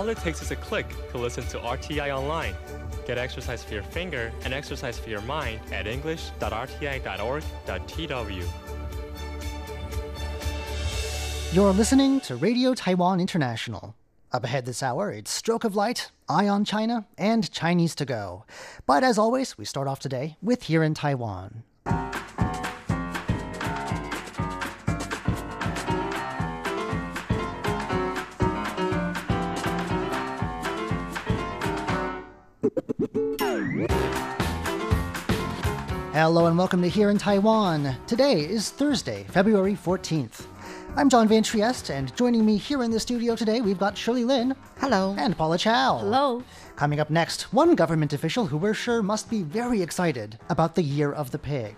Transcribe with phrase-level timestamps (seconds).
[0.00, 2.54] All it takes is a click to listen to RTI online.
[3.06, 8.44] Get exercise for your finger and exercise for your mind at english.rti.org.tw.
[11.52, 13.94] You're listening to Radio Taiwan International.
[14.32, 18.46] Up ahead this hour, it's Stroke of Light, Eye on China, and Chinese to Go.
[18.86, 21.62] But as always, we start off today with Here in Taiwan.
[36.20, 37.96] Hello and welcome to Here in Taiwan.
[38.06, 40.44] Today is Thursday, February 14th.
[40.94, 44.24] I'm John Van Trieste, and joining me here in the studio today, we've got Shirley
[44.24, 44.54] Lin.
[44.80, 45.14] Hello.
[45.16, 45.96] And Paula Chow.
[45.96, 46.42] Hello.
[46.76, 50.82] Coming up next, one government official who we're sure must be very excited about the
[50.82, 51.74] Year of the Pig.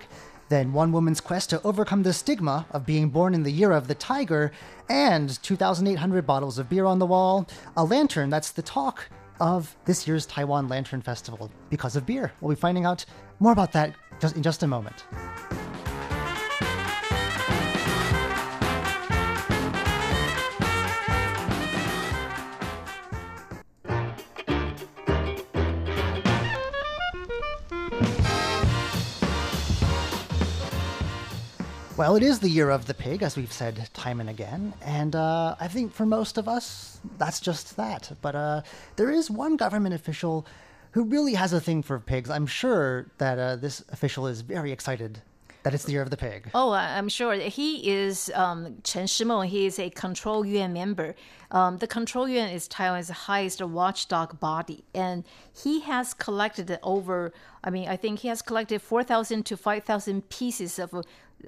[0.49, 3.87] Then one woman's quest to overcome the stigma of being born in the year of
[3.87, 4.51] the tiger,
[4.89, 9.09] and 2,800 bottles of beer on the wall, a lantern that's the talk
[9.41, 12.33] of this year's Taiwan Lantern Festival because of beer.
[12.41, 13.05] We'll be finding out
[13.41, 15.05] more about that just in just a moment.
[32.03, 35.15] Well, it is the year of the pig, as we've said time and again, and
[35.15, 38.11] uh, I think for most of us, that's just that.
[38.21, 38.63] But uh,
[38.97, 40.45] there is one government official
[40.91, 42.29] who really has a thing for pigs.
[42.29, 45.23] I'm sure that uh, this official is very excited
[45.63, 46.51] that it's the year of the pig.
[46.55, 49.47] Oh, I'm sure he is um, Chen Shimou.
[49.47, 51.15] He is a Control Yuan member.
[51.53, 57.33] Um, the Control Yuan is Taiwan's highest watchdog body, and he has collected over.
[57.63, 60.93] I mean, I think he has collected four thousand to five thousand pieces of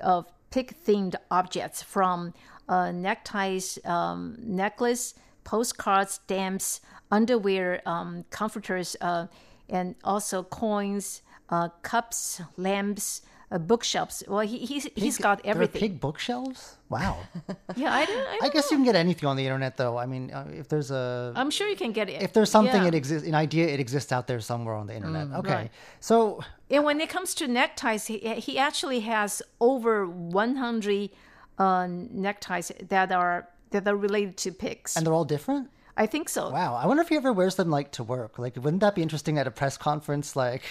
[0.00, 2.32] of pig-themed objects from
[2.68, 9.26] uh, neckties, um, necklace, postcards, stamps, underwear, um, comforters, uh,
[9.68, 14.22] and also coins, uh, cups, lamps, uh, bookshelves.
[14.28, 15.80] Well, he, he's he's got There are everything.
[15.80, 16.76] pig bookshelves?
[16.88, 17.18] Wow.
[17.76, 18.26] Yeah, I don't.
[18.34, 19.96] I, I guess you can get anything on the internet, though.
[19.98, 22.22] I mean, uh, if there's a I'm sure you can get it.
[22.22, 22.88] if there's something yeah.
[22.88, 25.70] it exists an idea it exists out there somewhere on the internet okay right.
[26.00, 26.40] so
[26.70, 31.10] And when it comes to neckties, he, he actually has over 100
[31.58, 34.96] uh, neckties that are that are related to pigs.
[34.96, 36.50] and they're all different I think so.
[36.50, 39.02] wow i wonder if he ever wears them like to work like wouldn't that be
[39.02, 40.62] interesting at a press conference like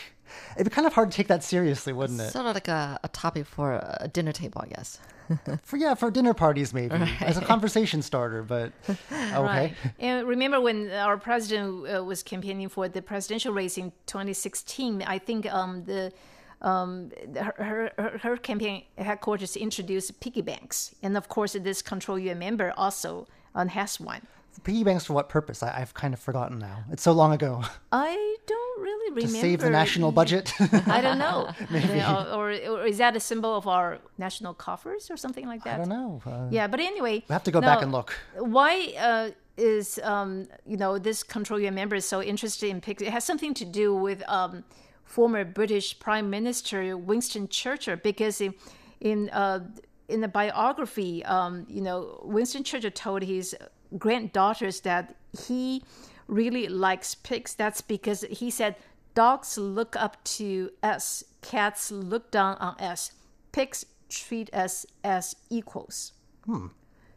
[0.55, 2.99] it'd be kind of hard to take that seriously wouldn't it Sort of like a,
[3.03, 4.99] a topic for a dinner table, I guess.
[5.63, 8.73] for yeah for dinner parties maybe as a conversation starter but
[9.11, 9.73] okay Right.
[9.99, 15.19] And remember when our president uh, was campaigning for the presidential race in 2016, I
[15.19, 16.11] think um, the
[16.61, 20.95] um, her, her, her- campaign headquarters introduced piggy banks.
[21.03, 24.21] And of course, this Control Yuan member also um, has one.
[24.63, 27.63] Piggy banks for what purpose I, i've kind of forgotten now it's so long ago
[27.91, 29.33] I don't really remember.
[29.33, 30.53] to save the national budget
[30.87, 31.49] I don't know.
[32.03, 35.75] Uh, or, or is that a symbol of our national coffers or something like that?
[35.75, 38.93] i don't know uh, Yeah, but anyway, we have to go back and look Why
[38.99, 43.01] uh, is um, you know this Control Yuan member so interested in pigs?
[43.01, 44.63] It has something to do with um,
[45.03, 48.53] former British Prime Minister Winston Churchill because in
[49.01, 49.59] in, uh,
[50.07, 53.55] in the biography, um, you know, Winston Churchill told his
[53.97, 55.15] granddaughters that
[55.47, 55.83] he
[56.27, 57.55] really likes pigs.
[57.55, 58.75] That's because he said
[59.13, 63.11] dogs look up to us, cats look down on us,
[63.51, 66.13] pigs treat us as equals.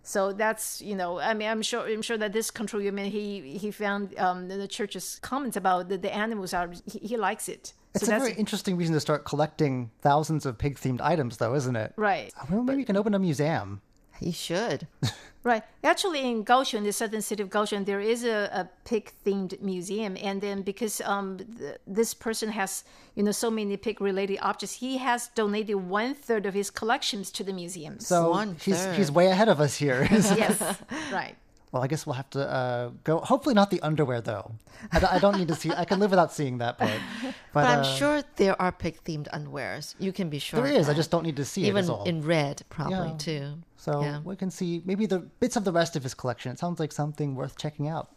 [0.02, 3.58] So that's you know I mean I'm sure I'm sure that this control Yuan he
[3.58, 7.72] he found um, the church's comments about the, the animals are he, he likes it.
[7.92, 11.54] it's so a very interesting reason to start collecting thousands of pig themed items though
[11.54, 13.80] isn't it right well, maybe you can open a museum
[14.20, 14.86] You should.
[15.42, 15.62] right.
[15.84, 20.16] Actually, in Kaohsiung, the southern city of Kaohsiung, there is a, a pig themed museum,
[20.20, 22.84] and then because um th- this person has
[23.14, 27.30] you know so many pig related objects, he has donated one third of his collections
[27.32, 28.06] to the museums.
[28.06, 30.60] so One he's he's way ahead of us here yes,
[31.12, 31.36] right.
[31.76, 33.18] Well, I guess we'll have to uh, go.
[33.18, 34.52] Hopefully, not the underwear though.
[34.92, 35.70] I, don't- I don't need to see.
[35.72, 36.90] I can live without seeing that part.
[37.22, 39.94] But, But I'm uh, sure there are pig themed underwears.
[39.98, 40.62] You can be sure.
[40.62, 40.88] there is.
[40.88, 41.68] I just don't need to see it.
[41.68, 42.04] Even all.
[42.04, 43.16] in red, probably Yeah.
[43.18, 43.44] too.
[43.76, 44.20] so yeah.
[44.24, 46.50] we can see maybe the bits of the rest of his collection.
[46.52, 48.08] It sounds like something worth checking out.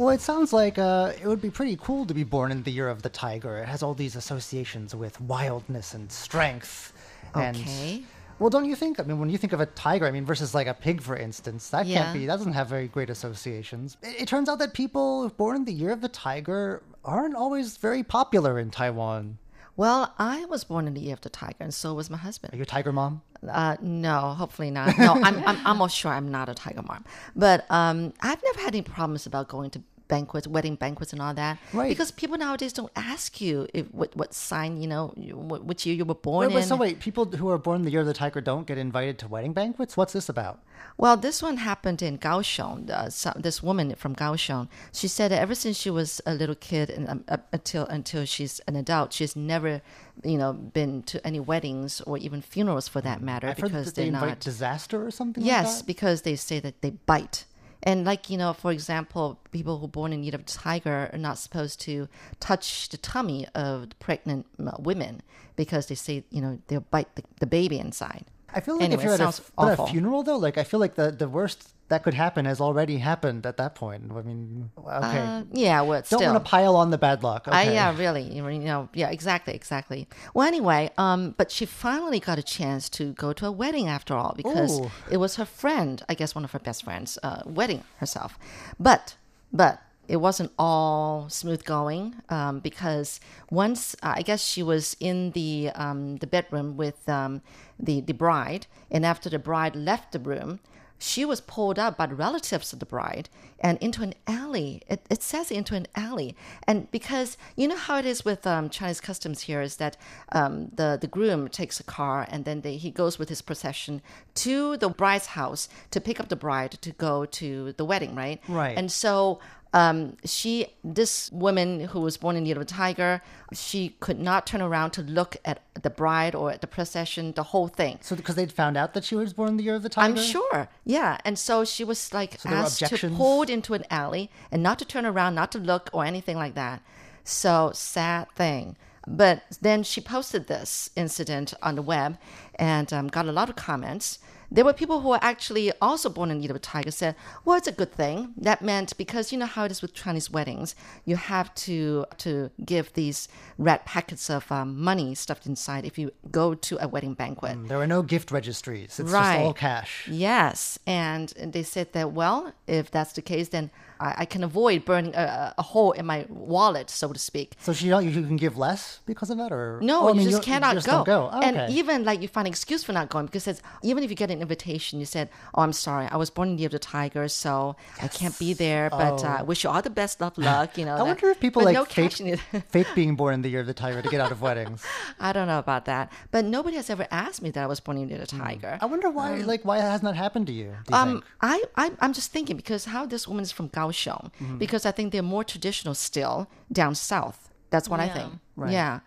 [0.00, 2.70] Well, it sounds like uh, it would be pretty cool to be born in the
[2.70, 3.58] year of the tiger.
[3.58, 6.94] It has all these associations with wildness and strength.
[7.34, 8.02] And, Okay.
[8.38, 8.98] Well, don't you think?
[8.98, 11.14] I mean, when you think of a tiger, I mean, versus like a pig, for
[11.18, 12.04] instance, that Yeah.
[12.04, 12.24] can't be.
[12.24, 13.98] That doesn't have very great associations.
[14.02, 17.76] It, it turns out that people born in the year of the tiger aren't always
[17.76, 19.36] very popular in Taiwan.
[19.76, 22.52] Well, I was born in the year of the tiger, and so was my husband.
[22.54, 23.20] Are you a tiger mom?
[23.48, 24.98] Uh, no, hopefully not.
[24.98, 27.04] No, I'm, I'm almost sure I'm not a tiger mom.
[27.34, 31.34] But um, I've never had any problems about going to banquets, wedding banquets, and all
[31.34, 31.56] that.
[31.72, 31.88] Right.
[31.88, 35.14] Because people nowadays don't ask you if what, what sign, you know,
[35.50, 36.68] what, which year you were born Wait, but in.
[36.68, 39.18] so wait, people who are born in the year of the tiger don't get invited
[39.20, 39.96] to wedding banquets?
[39.96, 40.56] What's this about?
[40.96, 42.90] Well, this one happened in Kaohsiung.
[42.90, 46.54] Uh, so, this woman from Kaohsiung, she said that ever since she was a little
[46.54, 49.82] kid and um, up until until she's an adult, she's never,
[50.24, 54.06] you know, been to any weddings or even funerals for that matter I've because they
[54.08, 54.40] invite not.
[54.40, 55.86] disaster or something Yes, like that.
[55.86, 57.44] because they say that they bite.
[57.82, 61.18] And like, you know, for example, people who are born in year of tiger are
[61.18, 65.22] not supposed to touch the tummy of the pregnant uh, women
[65.56, 68.24] because they say, you know, they'll bite the, the baby inside.
[68.52, 70.80] I feel like Anyway, if you're at a, at a funeral, though, like I feel
[70.80, 74.10] like the, the worst that could happen has already happened at that point.
[74.10, 75.18] I mean, okay.
[75.18, 76.20] Uh, yeah, well, don't still.
[76.32, 77.48] want to pile on the bad luck.
[77.48, 77.56] Okay.
[77.56, 78.22] I, yeah, really.
[78.22, 80.08] You know, yeah, exactly, exactly.
[80.32, 84.14] Well, anyway, um, but she finally got a chance to go to a wedding after
[84.14, 84.90] all because Ooh.
[85.10, 88.38] it was her friend, I guess one of her best friends, uh, wedding herself.
[88.78, 89.16] But,
[89.52, 93.18] but it wasn't all smooth going um, because
[93.50, 97.42] once uh, I guess she was in the um, the bedroom with um,
[97.80, 100.60] the the bride, and after the bride left the room,
[101.00, 104.82] she was pulled up by the relatives of the bride and into an alley.
[104.86, 106.36] It, it says into an alley.
[106.66, 109.96] And because you know how it is with um, Chinese customs here is that
[110.32, 114.02] um, the, the groom takes a car and then they, he goes with his procession
[114.34, 118.40] to the bride's house to pick up the bride to go to the wedding, right?
[118.46, 118.76] Right.
[118.76, 119.40] And so
[119.72, 123.22] um, she, this woman who was born in the year of a tiger,
[123.52, 127.44] she could not turn around to look at the bride or at the procession, the
[127.44, 127.98] whole thing.
[128.02, 130.12] So because they'd found out that she was born in the year of the tiger.
[130.12, 130.68] I'm sure.
[130.84, 131.18] Yeah.
[131.24, 134.84] And so she was like were asked to pulled into an alley and not to
[134.84, 136.82] turn around, not to look or anything like that.
[137.22, 138.76] So sad thing.
[139.06, 142.18] But then she posted this incident on the web
[142.56, 144.18] and um, got a lot of comments.
[144.52, 147.14] There were people who were actually also born in the year of a tiger said,
[147.44, 148.34] well, it's a good thing.
[148.36, 150.74] That meant because you know how it is with Chinese weddings,
[151.04, 156.10] you have to to give these red packets of um, money stuffed inside if you
[156.30, 157.56] go to a wedding banquet.
[157.68, 158.98] There were no gift registries.
[158.98, 159.36] It's Right.
[159.36, 160.08] just all cash.
[160.08, 163.70] Yes, and they said that well, if that's the case, then
[164.00, 167.54] I, I can avoid burning a, a hole in my wallet, so to speak.
[167.60, 170.16] So she don't, you can give less because of that, or No, Oh, I you
[170.20, 171.04] mean, just cannot just go.
[171.04, 171.30] Go.
[171.32, 171.72] Oh, And okay.
[171.74, 174.30] even like you find an excuse for not going because it's even if you get
[174.30, 176.78] an invitation, you said, "Oh, I'm sorry, I was born in the year of the
[176.78, 180.36] tiger, so I can't be there, but uh, I wish you all the best of
[180.38, 180.92] luck." You know.
[180.92, 180.94] Oh.
[180.94, 182.14] I that- wonder if people like no fake,
[182.68, 184.82] fake being born in the year of the tiger to get out of weddings.
[185.20, 187.98] I don't know about that, but nobody has ever asked me that I was born
[187.98, 188.78] in the year of the tiger.
[188.80, 190.74] I wonder why, like, why hasn't that happened to you?
[190.88, 191.24] You Um, think?
[191.42, 194.58] I, I, I'm just thinking because how this woman is from Kaohsiung, Mm-hmm.
[194.58, 197.50] because I think they're more traditional still down south.
[197.70, 198.32] That's what I think.
[198.56, 198.72] Right.
[198.72, 199.00] Yeah.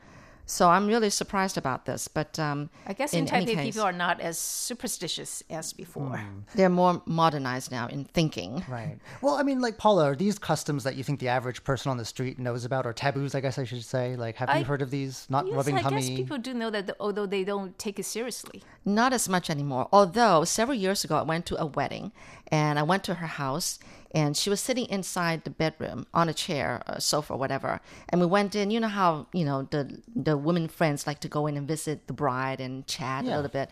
[0.45, 3.83] So I'm really surprised about this, but um, I guess in, any Taipei, case, people
[3.87, 6.19] are not as superstitious as before.
[6.55, 8.61] they're more modernized now in thinking.
[8.67, 8.97] Right.
[9.21, 11.97] Well, I mean, like Paula, are these customs that you think the average person on
[11.97, 13.35] the street knows about, or taboos?
[13.35, 14.17] I guess I should say.
[14.17, 15.27] Like, have I- you heard of these?
[15.29, 16.01] Not Yes, rubbing I tummy.
[16.01, 18.63] guess people do know that, although they don't take it seriously.
[18.83, 19.87] Not as much anymore.
[19.93, 22.11] Although several years ago, I went to a wedding
[22.49, 23.79] and I went to her house
[24.13, 27.81] and she was sitting inside the bedroom on a chair, a sofa, whatever.
[28.09, 28.69] And we went in.
[28.71, 32.07] You know how you know the the women friends like to go in and visit
[32.07, 33.33] the bride and chat Yeah.
[33.33, 33.69] a little bit.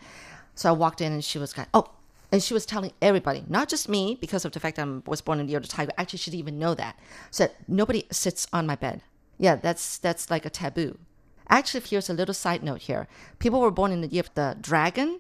[0.56, 1.90] So I walked in and she was like, oh.
[2.34, 5.20] And she was telling everybody, not just me, because of the fact that I was
[5.20, 5.92] born in the year of the tiger.
[5.98, 6.98] Actually, she didn't even know that.
[7.30, 9.02] Said nobody sits on my bed.
[9.38, 10.98] Yeah, that's that's like a taboo.
[11.50, 13.08] Actually, here's a little side note here.
[13.40, 15.20] People were born in the year of the dragon.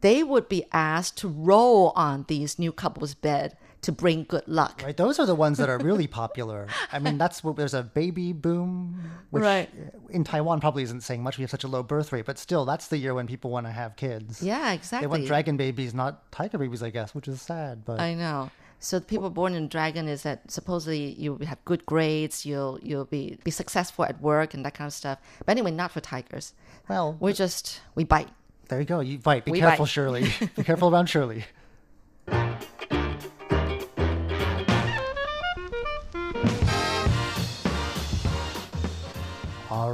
[0.00, 4.82] They would be asked to roll on these new couples' bed to bring good luck.
[4.84, 6.68] Right, those are the ones that are really popular.
[6.92, 9.00] I mean, that's what there's a baby boom,
[9.30, 9.70] which Right.
[10.10, 11.38] in Taiwan probably isn't saying much.
[11.38, 13.66] We have such a low birth rate, but still, that's the year when people want
[13.66, 14.42] to have kids.
[14.42, 15.06] Yeah, exactly.
[15.06, 17.84] They want dragon babies, not tiger babies, I guess, which is sad.
[17.84, 18.50] But I know.
[18.78, 23.06] So the people born in dragon is that supposedly you have good grades, you'll you'll
[23.06, 25.18] be be successful at work and that kind of stuff.
[25.46, 26.52] But anyway, not for tigers.
[26.88, 28.28] well, We're just we bite.
[28.68, 29.00] there you go.
[29.00, 29.44] You bite.
[29.46, 29.90] Be We careful, bite.
[29.90, 30.24] Shirley.
[30.56, 31.44] Be careful around Shirley.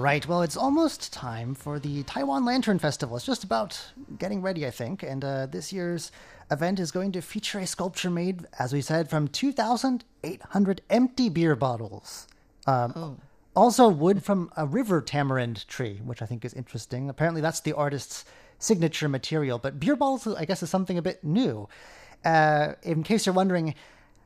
[0.03, 3.17] Right, well, it's almost time for the Taiwan Lantern Festival.
[3.17, 3.81] It's just about
[4.19, 5.03] getting ready, I think.
[5.03, 6.11] And uh, this year's
[6.51, 11.55] event is going to feature a sculpture made, as we said, from 2,800 empty beer
[11.55, 12.27] bottles.
[12.67, 13.21] Um,
[13.55, 17.11] Also, wood from a river tamarind tree, which I think is interesting.
[17.11, 18.25] Apparently, that's the artist's
[18.59, 19.59] signature material.
[19.59, 21.69] But beer bottles, I guess, is something a bit new.
[22.25, 23.75] Uh, in case you're wondering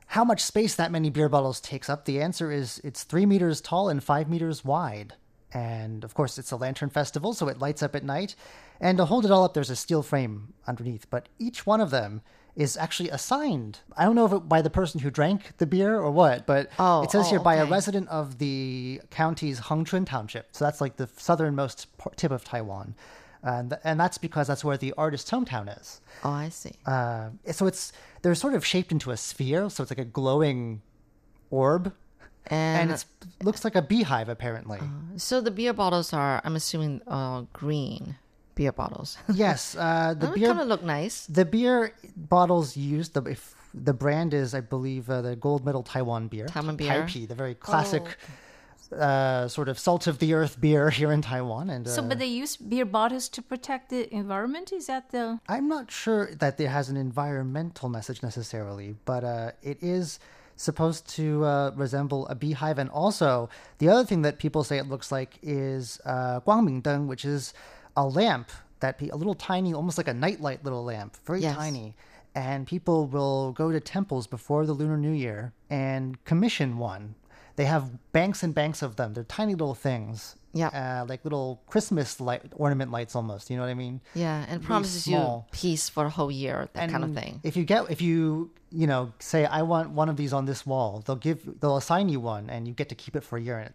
[0.07, 3.59] how much space that many beer bottles takes up, the answer is it's three meters
[3.59, 5.13] tall and five meters wide.
[5.57, 8.35] And of course, it's a lantern festival, so it lights up at night.
[8.79, 11.09] And to hold it all up, there's a steel frame underneath.
[11.09, 12.21] But each one of them
[12.55, 13.79] is actually assigned.
[13.95, 16.69] I don't know if it by the person who drank the beer or what, but
[16.79, 20.47] Oh, it says oh, here by a resident of the county's Hengchun Township.
[20.51, 22.95] So that's like the southernmost tip of Taiwan.
[23.43, 26.01] And, and that's because that's where the artist's hometown is.
[26.23, 26.73] Oh, I see.
[26.85, 30.81] Uh, so it's they're sort of shaped into a sphere, so it's like a glowing
[31.49, 31.93] orb,
[32.49, 33.05] and and it
[33.43, 34.79] looks like a beehive apparently.
[35.17, 38.15] so the beer bottles are, I'm assuming, uh, green
[38.55, 39.17] beer bottles.
[39.33, 41.25] yes, uh, the They beer kind of look nice.
[41.27, 45.83] the beer bottles used the if the brand is I believe uh, the Gold Medal
[45.83, 47.03] Taiwan beer, Taiwan beer.
[47.03, 48.03] Taipei, the very classic.
[48.89, 52.19] Uh, sort of salt of the earth beer here in Taiwan, and uh, So, but
[52.19, 54.71] they use beer bottles to protect the environment.
[54.71, 55.41] Is that the?
[55.49, 60.19] I'm not sure that it has an environmental message necessarily, but uh, it is
[60.57, 62.77] supposed to uh, resemble a beehive.
[62.77, 67.23] And also, the other thing that people say it looks like is uh, Guangmingdeng, which
[67.23, 67.53] is
[67.95, 68.49] a lamp
[68.81, 71.55] that pe- a little tiny, almost like a nightlight little lamp, very Yes.
[71.55, 71.95] tiny.
[72.35, 77.15] And people will go to temples before the Lunar New Year and commission one.
[77.55, 79.13] They have banks and banks of them.
[79.13, 80.35] They're tiny little things.
[80.57, 81.01] Yeah.
[81.01, 83.49] Uh, like little Christmas light ornament lights almost.
[83.49, 84.01] You know what I mean?
[84.13, 85.47] Yeah, and promises small.
[85.47, 87.39] you peace for a whole year, that kind of thing.
[87.43, 90.65] If you get, if you, you know, say I want one of these on this
[90.65, 93.41] wall, they'll give, they'll assign you one, and you get to keep it for a
[93.41, 93.59] year.
[93.59, 93.73] And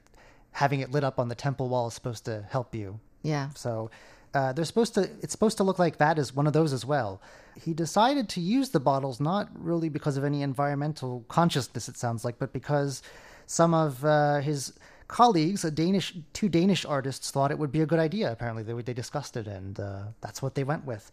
[0.53, 3.01] having it lit up on the temple wall is supposed to help you.
[3.23, 3.51] Yeah.
[3.55, 3.91] So
[4.35, 5.03] uh, they're supposed to.
[5.23, 7.21] It's supposed to look like that is one of those as well.
[7.61, 12.25] He decided to use the bottles not really because of any environmental consciousness, it sounds
[12.25, 13.03] like, but because
[13.47, 14.73] some of uh, his
[15.09, 18.31] colleagues, a Danish, two Danish artists, thought it would be a good idea.
[18.33, 21.11] Apparently, they they discussed it, and uh, that's what they went with.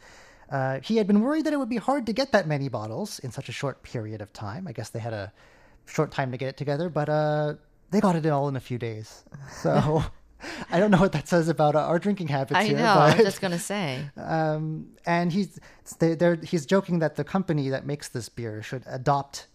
[0.49, 3.19] Uh, he had been worried that it would be hard to get that many bottles
[3.19, 4.67] in such a short period of time.
[4.67, 5.31] I guess they had a
[5.85, 7.53] short time to get it together, but uh,
[7.91, 9.23] they got it all in a few days.
[9.61, 10.03] So
[10.71, 12.77] I don't know what that says about uh, our drinking habits I here.
[12.77, 12.95] know.
[12.95, 14.09] but, I'm just gonna say.
[14.17, 15.59] um, and he's
[15.99, 19.47] they, they're, he's joking that the company that makes this beer should adopt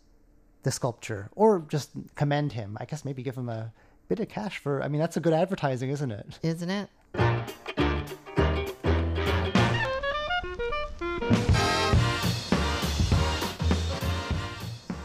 [0.62, 2.76] the sculpture or just commend him.
[2.81, 3.73] I guess maybe give him a
[4.09, 4.83] bit of cash for.
[4.83, 6.39] I mean, that's a good advertising, isn't it?
[6.43, 6.89] Isn't it?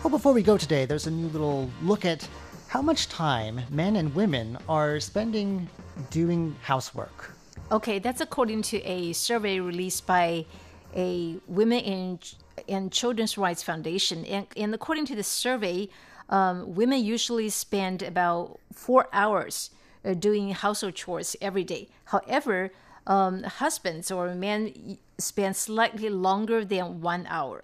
[0.03, 2.27] Well, before we go today, there's a new little look at
[2.67, 5.69] how much time men and women are spending
[6.09, 7.35] doing housework.
[7.71, 10.45] Okay, that's according to a survey released by
[10.95, 12.19] a Women in
[12.67, 14.25] and Children's Rights Foundation.
[14.25, 15.89] And, and according to the survey,
[16.29, 19.71] um, women usually spend about four hours
[20.05, 21.89] uh, doing household chores every day.
[22.05, 22.71] However,
[23.07, 27.63] um, husbands or men spend slightly longer than one hour.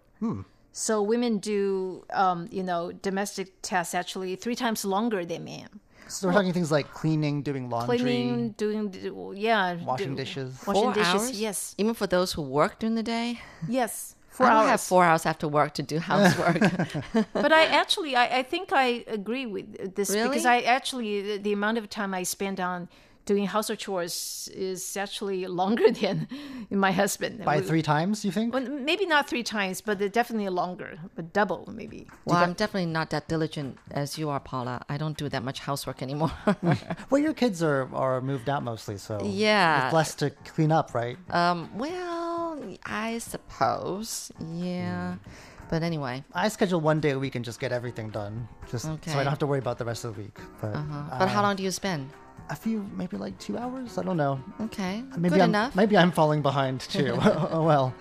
[0.72, 5.70] So women do, um, you know, domestic tasks actually three times longer than men.
[6.08, 7.98] So we're talking things like cleaning, doing laundry.
[8.00, 8.94] Cleaning, doing,
[9.38, 10.60] yeah, Washing do- dishes.
[10.68, 11.14] washing Four dishes.
[11.14, 11.40] hours?
[11.40, 13.40] Yes, Even for those who work during the day?
[13.70, 14.70] yes, four I don't hours.
[14.70, 16.60] have four hours after work to do housework.
[17.34, 21.54] but I actually, I, I think I agree with this because I actually the, the
[21.54, 22.90] amount of time I spend on
[23.26, 26.28] doing household chores is actually longer than
[26.70, 27.44] my husband.
[27.44, 28.54] By We- three times, you think?
[28.54, 32.08] Well, maybe not three times, but definitely longer, but double maybe.
[32.26, 34.86] well, I'm definitely not that diligent as you are, Paula.
[34.90, 36.32] I don't do that much housework anymore.
[37.10, 39.86] Well, your kids are, are moved out mostly, so Yeah.
[39.86, 41.18] it's less to clean up, right?
[41.30, 44.32] um, well, I suppose.
[44.54, 45.14] Yeah.
[45.14, 45.30] Hmm.
[45.70, 49.00] But anyway, I schedule one day a week and just get everything done, just so
[49.08, 50.38] I don't have to worry about the rest of the week.
[50.62, 51.04] But uh-huh.
[51.20, 52.10] but uh, how long do you spend?
[52.50, 53.98] A few, maybe like two hours.
[53.98, 54.40] I don't know.
[54.62, 55.04] Okay.
[55.18, 55.76] Maybe Good I'm, enough.
[55.76, 57.18] Maybe I'm falling behind too.
[57.22, 57.94] oh well.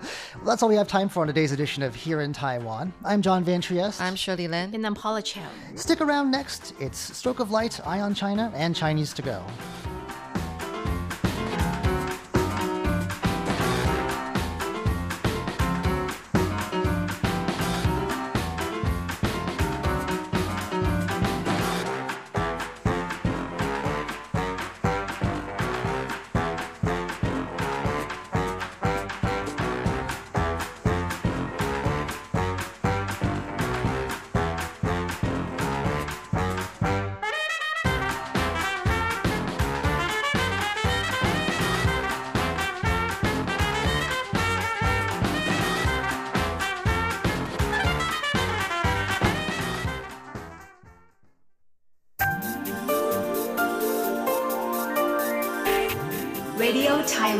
[0.45, 2.93] That's all we have time for on today's edition of Here in Taiwan.
[3.05, 4.01] I'm John Van Trieste.
[4.01, 4.75] I'm Shirley Lin.
[4.75, 5.49] And I'm Paula Chow.
[5.75, 6.75] Stick around next.
[6.79, 9.45] It's Stroke of Light, Eye on China, and Chinese to go.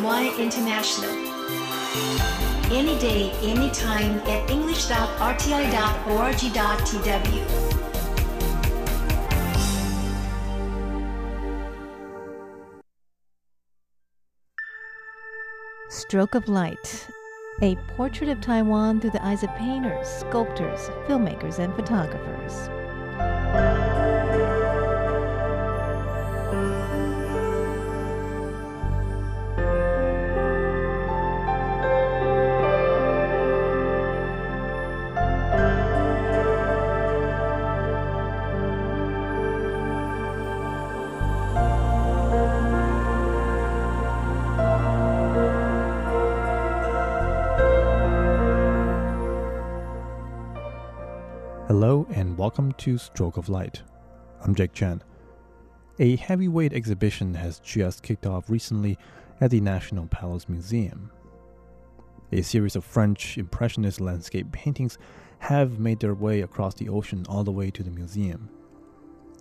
[0.05, 1.11] NY International.
[2.71, 5.01] Any day, anytime at english.rti.org.tw.
[15.89, 17.09] Stroke of Light
[17.63, 22.34] A Portrait of Taiwan Through the Eyes of Painters, Sculptors, Filmmakers, and Photographers.
[51.67, 53.81] Hello and welcome to Stroke of Light.
[54.43, 55.03] I'm Jake Chen.
[55.99, 58.99] A heavyweight exhibition has just kicked off recently
[59.41, 61.11] at the National Palace Museum.
[62.33, 64.99] A series of French Impressionist landscape paintings
[65.39, 68.51] have made their way across the ocean all the way to the museum.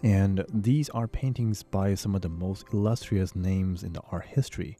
[0.01, 4.77] And these are paintings by some of the most illustrious names in the art history,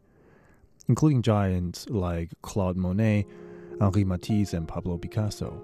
[0.87, 3.25] including giants like Claude Monet,
[3.81, 5.61] Henri Matisse, and Pablo Picasso.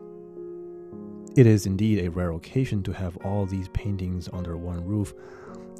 [1.35, 5.13] It is indeed a rare occasion to have all these paintings under one roof,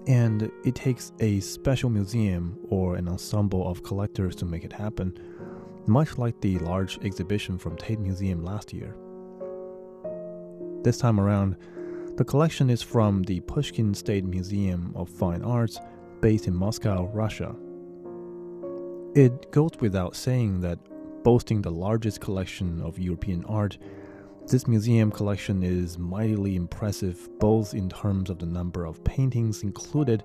[0.07, 5.17] and it takes a special museum or an ensemble of collectors to make it happen,
[5.87, 8.95] much like the large exhibition from Tate Museum last year.
[10.83, 11.57] This time around,
[12.15, 15.79] the collection is from the Pushkin State Museum of Fine Arts,
[16.21, 17.55] based in Moscow, Russia.
[19.15, 20.79] It goes without saying that
[21.23, 23.77] boasting the largest collection of European art,
[24.49, 30.23] this museum collection is mightily impressive both in terms of the number of paintings included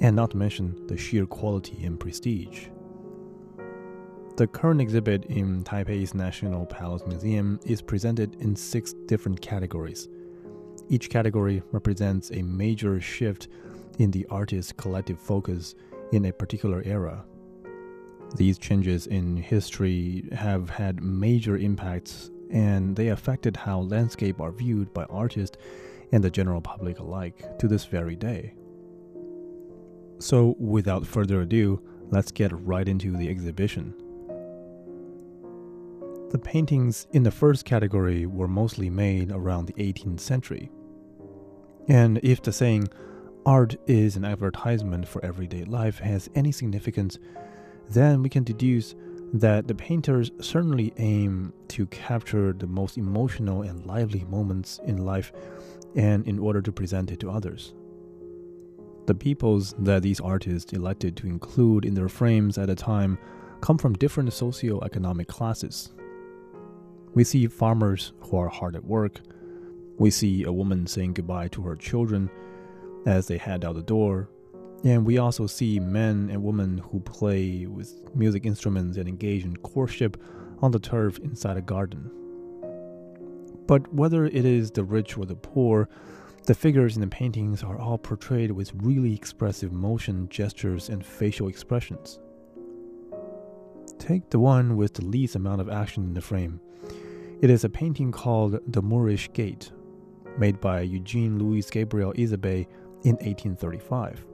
[0.00, 2.66] and not to mention the sheer quality and prestige.
[4.36, 10.08] The current exhibit in Taipei's National Palace Museum is presented in six different categories.
[10.88, 13.46] Each category represents a major shift
[14.00, 15.76] in the artist's collective focus
[16.10, 17.24] in a particular era.
[18.34, 24.94] These changes in history have had major impacts and they affected how landscape are viewed
[24.94, 25.58] by artists
[26.12, 28.54] and the general public alike to this very day.
[30.20, 33.92] So, without further ado, let's get right into the exhibition.
[36.30, 40.70] The paintings in the first category were mostly made around the 18th century.
[41.88, 42.88] And if the saying,
[43.44, 47.18] art is an advertisement for everyday life, has any significance,
[47.90, 48.94] then we can deduce
[49.34, 55.32] that the painters certainly aim to capture the most emotional and lively moments in life
[55.96, 57.74] and in order to present it to others.
[59.06, 63.18] The peoples that these artists elected to include in their frames at a time
[63.60, 65.92] come from different socio-economic classes.
[67.12, 69.20] We see farmers who are hard at work.
[69.98, 72.30] We see a woman saying goodbye to her children
[73.04, 74.28] as they head out the door.
[74.84, 79.56] And we also see men and women who play with music instruments and engage in
[79.56, 80.22] courtship
[80.60, 82.10] on the turf inside a garden.
[83.66, 85.88] But whether it is the rich or the poor,
[86.44, 91.48] the figures in the paintings are all portrayed with really expressive motion, gestures, and facial
[91.48, 92.18] expressions.
[93.98, 96.60] Take the one with the least amount of action in the frame.
[97.40, 99.72] It is a painting called The Moorish Gate,
[100.36, 102.68] made by Eugene Louis Gabriel Isabey
[103.02, 104.26] in 1835.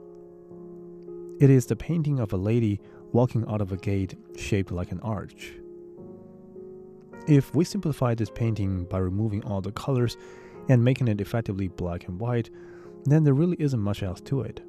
[1.41, 2.79] It is the painting of a lady
[3.13, 5.53] walking out of a gate shaped like an arch.
[7.27, 10.17] If we simplify this painting by removing all the colors
[10.69, 12.51] and making it effectively black and white,
[13.05, 14.61] then there really isn't much else to it.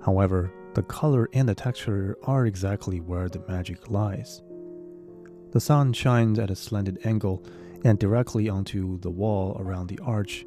[0.00, 4.40] However, the color and the texture are exactly where the magic lies.
[5.50, 7.44] The sun shines at a slanted angle
[7.84, 10.46] and directly onto the wall around the arch,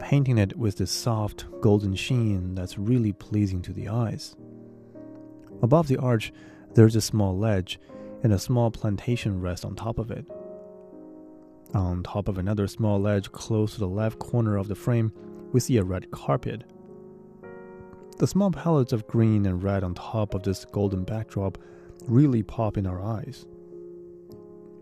[0.00, 4.34] painting it with this soft golden sheen that's really pleasing to the eyes.
[5.62, 6.32] Above the arch,
[6.74, 7.80] there's a small ledge,
[8.22, 10.26] and a small plantation rests on top of it.
[11.74, 15.12] On top of another small ledge close to the left corner of the frame,
[15.52, 16.64] we see a red carpet.
[18.18, 21.58] The small palettes of green and red on top of this golden backdrop
[22.06, 23.46] really pop in our eyes.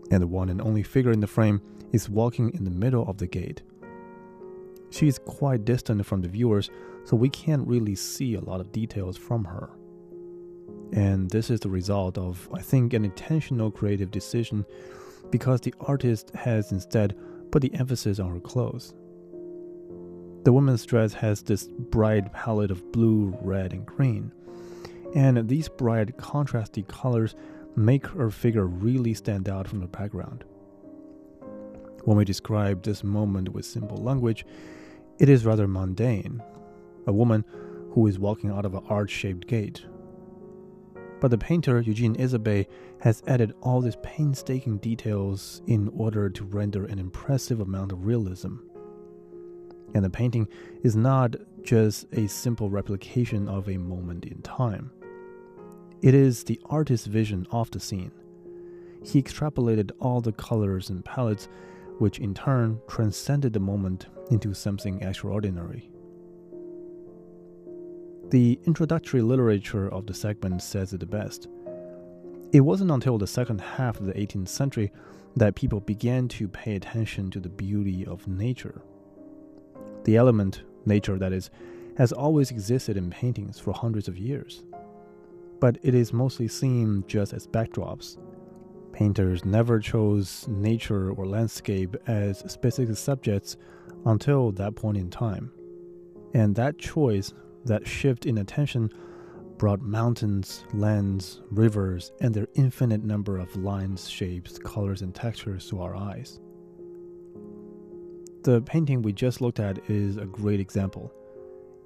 [0.09, 1.61] And the one and only figure in the frame
[1.91, 3.61] is walking in the middle of the gate.
[4.89, 6.69] She is quite distant from the viewers,
[7.03, 9.69] so we can't really see a lot of details from her.
[10.93, 14.65] And this is the result of, I think, an intentional creative decision
[15.29, 17.15] because the artist has instead
[17.51, 18.93] put the emphasis on her clothes.
[20.43, 24.31] The woman's dress has this bright palette of blue, red, and green,
[25.13, 27.35] and these bright, contrasty colors
[27.75, 30.45] make her figure really stand out from the background.
[32.05, 34.45] When we describe this moment with simple language,
[35.19, 36.41] it is rather mundane.
[37.07, 37.43] A woman
[37.91, 39.85] who is walking out of an arch shaped gate
[41.19, 42.67] But the painter Eugene Isabey
[43.01, 48.57] has added all these painstaking details in order to render an impressive amount of realism.
[49.95, 50.47] And the painting
[50.83, 54.91] is not just a simple replication of a moment in time.
[56.01, 58.11] It is the artist's vision of the scene.
[59.03, 61.47] He extrapolated all the colors and palettes,
[61.97, 65.89] which in turn transcended the moment into something extraordinary.
[68.29, 71.47] The introductory literature of the segment says it the best.
[72.51, 74.91] It wasn't until the second half of the 18th century
[75.37, 78.81] that people began to pay attention to the beauty of nature.
[80.03, 81.49] The element, nature that is,
[81.97, 84.63] has always existed in paintings for hundreds of years.
[85.61, 88.17] But it is mostly seen just as backdrops.
[88.91, 93.55] Painters never chose nature or landscape as specific subjects
[94.05, 95.49] until that point in time.
[96.33, 97.33] And that choice
[97.67, 98.91] that shift in attention
[99.57, 105.81] brought mountains, lands, rivers, and their infinite number of lines, shapes, colors, and textures to
[105.81, 106.39] our eyes.
[108.43, 111.11] The painting we just looked at is a great example.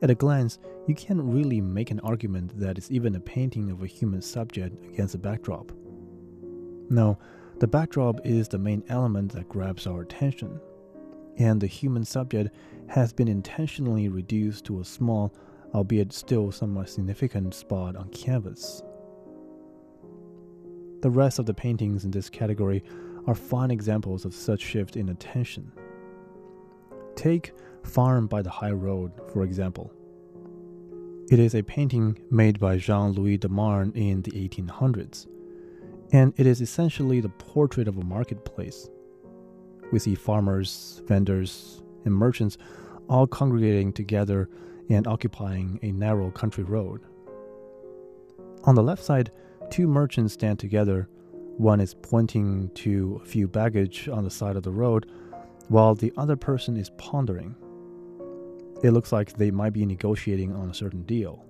[0.01, 3.83] At a glance, you can't really make an argument that it's even a painting of
[3.83, 5.71] a human subject against a backdrop.
[6.89, 7.17] No,
[7.59, 10.59] the backdrop is the main element that grabs our attention,
[11.37, 12.53] and the human subject
[12.87, 15.33] has been intentionally reduced to a small,
[15.73, 18.83] albeit still somewhat significant spot on canvas.
[21.01, 22.83] The rest of the paintings in this category
[23.27, 25.71] are fine examples of such shift in attention.
[27.15, 27.53] Take
[27.83, 29.91] Farm by the High Road, for example.
[31.31, 35.27] It is a painting made by Jean Louis de Marne in the 1800s,
[36.11, 38.89] and it is essentially the portrait of a marketplace.
[39.91, 42.57] We see farmers, vendors, and merchants
[43.09, 44.49] all congregating together
[44.89, 47.01] and occupying a narrow country road.
[48.63, 49.31] On the left side,
[49.69, 51.07] two merchants stand together.
[51.57, 55.09] One is pointing to a few baggage on the side of the road,
[55.67, 57.55] while the other person is pondering.
[58.83, 61.45] It looks like they might be negotiating on a certain deal.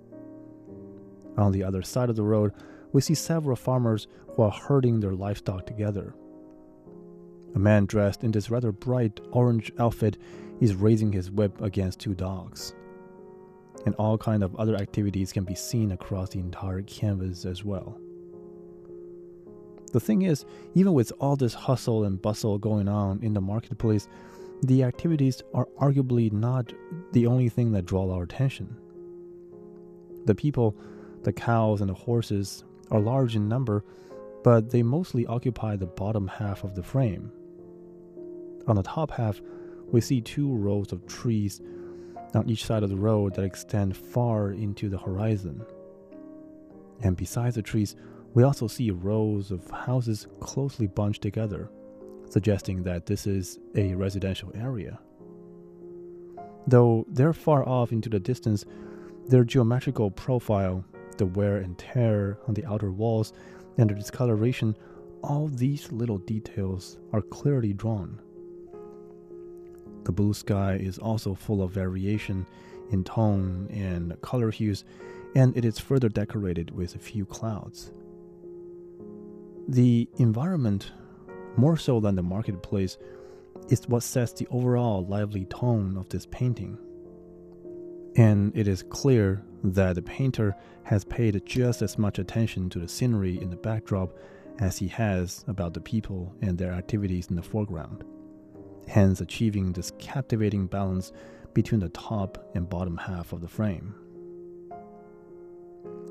[1.38, 2.54] On the other side of the road,
[2.91, 6.13] we see several farmers who are herding their livestock together.
[7.56, 10.17] A man dressed in this rather bright orange outfit
[10.60, 12.74] is raising his whip against two dogs
[13.86, 18.00] and all kind of other activities can be seen across the entire canvas as well.
[19.92, 24.08] The thing is, even with all this hustle and bustle going on in the marketplace,
[24.64, 26.72] the activities are arguably not
[27.12, 28.78] the only thing that draw our attention.
[30.26, 30.78] The people,
[31.24, 33.84] the cows, and the horses are large in number,
[34.44, 37.32] but they mostly occupy the bottom half of the frame.
[38.68, 39.42] On the top half,
[39.92, 41.62] we see two rows of trees
[42.34, 45.65] on each side of the road that extend far into the horizon.
[47.02, 47.96] And besides the trees,
[48.34, 51.70] we also see rows of houses closely bunched together,
[52.30, 55.00] suggesting that this is a residential area.
[56.67, 58.65] Though they're far off into the distance,
[59.28, 60.86] their geometrical profile,
[61.17, 63.34] the wear and tear on the outer walls,
[63.78, 64.76] and the discoloration,
[65.24, 68.22] all these little details are clearly drawn.
[70.04, 72.48] The blue sky is also full of variation
[72.92, 74.84] in tone and color hues,
[75.36, 77.92] and it is further decorated with a few clouds.
[79.68, 80.92] The environment,
[81.56, 82.98] more so than the marketplace,
[83.70, 86.78] is what sets the overall lively tone of this painting.
[88.18, 92.88] And it is clear that the painter has paid just as much attention to the
[92.88, 94.18] scenery in the backdrop
[94.60, 98.04] as he has about the people and their activities in the foreground
[98.91, 101.13] hence achieving this captivating balance
[101.54, 103.95] between the top and bottom half of the frame.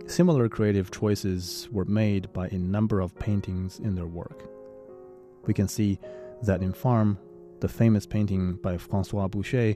[0.06, 4.48] Similar creative choices were made by a number of paintings in their work.
[5.44, 5.98] We can see
[6.42, 7.18] that in Farm,
[7.60, 9.74] the famous painting by Francois Boucher,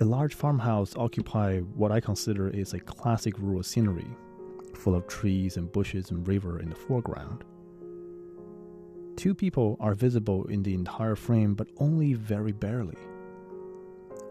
[0.00, 4.08] a large farmhouse occupies what I consider is a classic rural scenery,
[4.74, 7.44] full of trees and bushes and river in the foreground.
[9.16, 12.96] Two people are visible in the entire frame, but only very barely.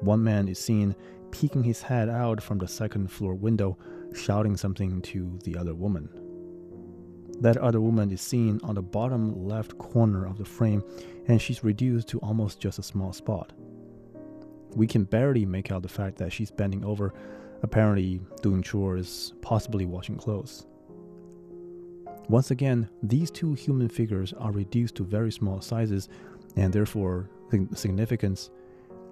[0.01, 0.95] One man is seen
[1.31, 3.77] peeking his head out from the second floor window,
[4.13, 6.09] shouting something to the other woman.
[7.39, 10.83] That other woman is seen on the bottom left corner of the frame,
[11.27, 13.53] and she's reduced to almost just a small spot.
[14.75, 17.13] We can barely make out the fact that she's bending over,
[17.63, 20.67] apparently doing chores, possibly washing clothes.
[22.29, 26.07] Once again, these two human figures are reduced to very small sizes
[26.55, 27.29] and therefore
[27.75, 28.49] significance,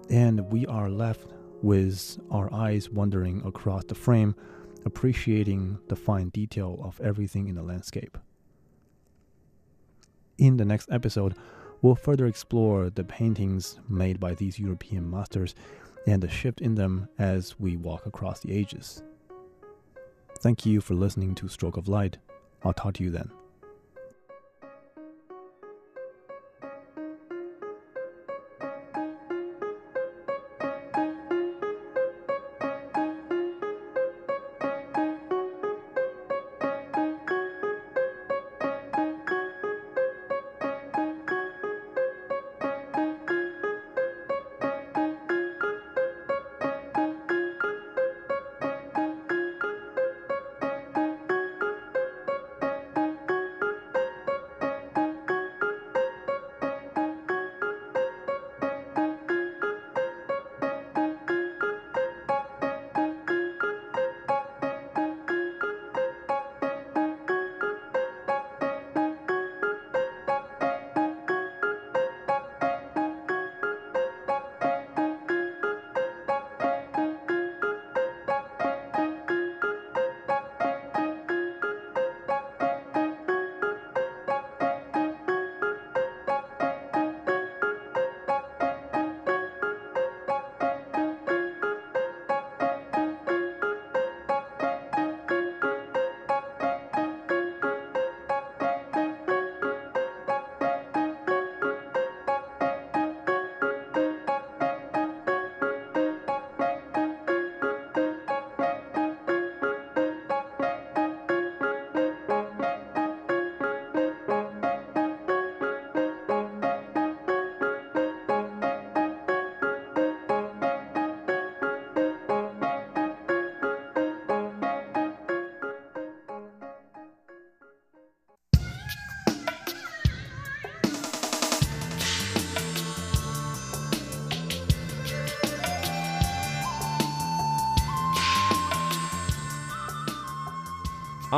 [0.10, 1.26] and we are left
[1.62, 4.34] with our eyes wandering across the frame,
[4.86, 8.18] appreciating the fine detail of everything in the landscape.
[10.38, 11.36] In the next episode,
[11.82, 15.54] we'll further explore the paintings made by these European masters
[16.08, 19.04] and the shift in them as we walk across the ages.
[20.40, 22.18] Thank you for listening to Stroke of Light.
[22.64, 23.30] I'll talk to you then.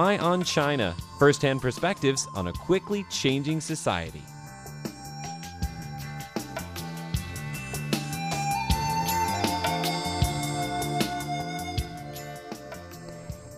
[0.04, 4.22] Eye on China first hand perspectives on a quickly changing society.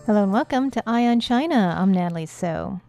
[0.06, 1.74] Hello and welcome to Eye on China.
[1.76, 2.80] I'm Natalie So.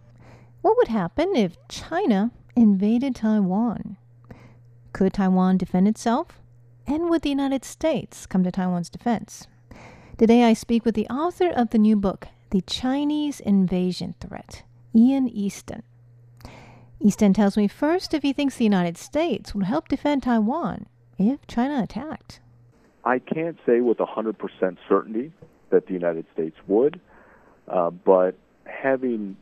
[0.61, 3.97] What would happen if China invaded Taiwan?
[4.93, 6.39] Could Taiwan defend itself?
[6.85, 9.47] And would the United States come to Taiwan's defense?
[10.19, 14.63] Today I speak with the author of the new book, The Chinese Invasion Threat,
[14.95, 15.83] Ian Easton.
[17.01, 20.85] Easton tells me first if he thinks the United States would help defend Taiwan
[21.17, 22.39] if China attacked.
[23.03, 25.33] I can't say with 100% certainty
[25.71, 27.01] that the United States would,
[27.67, 29.35] uh, but having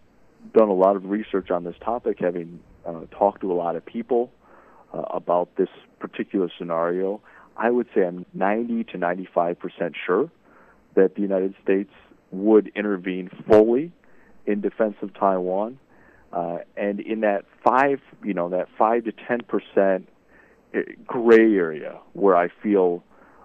[0.55, 3.85] done a lot of research on this topic, having uh, talked to a lot of
[3.85, 4.31] people
[4.95, 7.21] uh, about this particular scenario,
[7.55, 10.31] I would say I'm 90 to 95% sure
[10.95, 11.91] that the United States
[12.43, 13.91] would intervene fully
[14.45, 15.79] in defense of Taiwan.
[16.33, 20.09] Uh, and in that five, you know, that five to ten percent
[20.75, 23.03] uh, gray area where I feel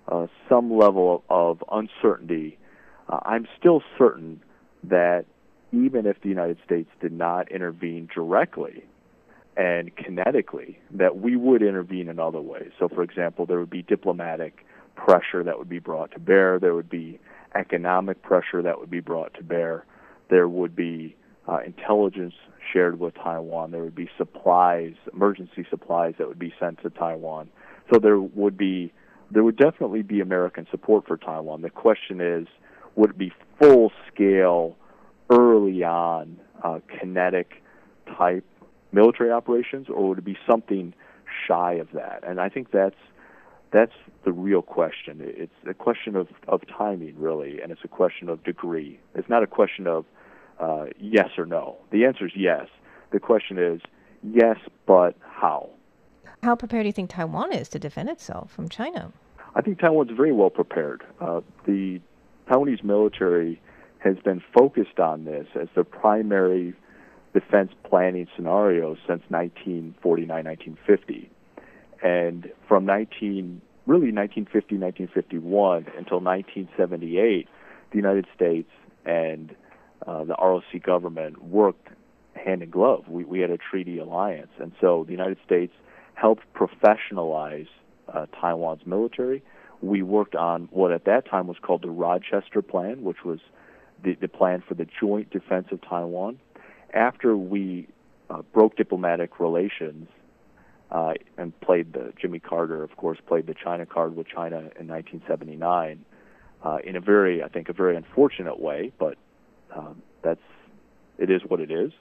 [0.09, 2.59] uh, some level of, of uncertainty,
[3.09, 4.43] uh, I'm still certain
[4.85, 5.25] that
[5.73, 8.83] even if the United States did not intervene directly
[9.57, 12.71] and kinetically, that we would intervene in other ways.
[12.79, 14.65] So, for example, there would be diplomatic
[14.97, 16.59] pressure that would be brought to bear.
[16.59, 17.19] There would be
[17.55, 19.85] economic pressure that would be brought to bear.
[20.29, 21.17] There would be
[21.49, 22.35] uh, intelligence
[22.73, 23.71] shared with Taiwan.
[23.71, 27.49] There would be supplies, emergency supplies that would be sent to Taiwan.
[27.93, 28.93] So there would be,
[29.31, 31.63] there would definitely be American support for Taiwan.
[31.63, 32.47] The question is,
[32.95, 34.77] would it be full scale,
[35.31, 37.63] early on, uh, kinetic
[38.17, 38.45] type
[38.93, 40.95] military operations, or would it be something
[41.47, 42.23] shy of that?
[42.27, 42.97] And I think that's
[43.73, 43.93] that's
[44.25, 45.19] the real question.
[45.21, 48.99] It's a question of, of timing, really, and it's a question of degree.
[49.15, 50.05] It's not a question of
[50.59, 51.79] uh, yes or no.
[51.91, 52.67] The answer is yes.
[53.13, 53.81] The question is
[54.23, 54.57] yes,
[54.87, 55.71] but how?
[56.43, 59.13] How prepared do you think Taiwan is to defend itself from China?
[59.55, 61.03] I think Taiwan's very well prepared.
[61.21, 62.01] Uh, the
[62.49, 63.61] Taiwanese military
[63.99, 66.75] has been focused on this as their primary
[67.33, 71.31] defense planning scenario since 1949, 1950.
[72.03, 77.49] And from 19, really 1950, 1951 until 1978,
[77.91, 78.71] the United States
[79.05, 79.55] and
[80.07, 81.89] uh, the ROC government worked
[82.35, 83.05] hand in glove.
[83.09, 84.51] We, we had a treaty alliance.
[84.59, 85.73] And so the United States
[86.15, 87.69] helped professionalize
[88.13, 89.43] uh, Taiwan's military.
[89.83, 93.41] We worked on what at that time was called the Rochester Plan, which was
[94.03, 96.39] the, the plan for the joint defense of Taiwan.
[96.93, 97.89] After we
[98.29, 100.09] uh, broke diplomatic relations
[100.91, 104.89] uh, and played the Jimmy Carter, of course, played the China card with China in
[104.89, 106.05] 1979
[106.65, 109.17] uh, in a very, I think, a very unfortunate way, but
[109.75, 110.41] um, that's
[111.19, 111.93] it is what it is.